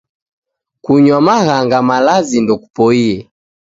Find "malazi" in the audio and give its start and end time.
1.89-2.37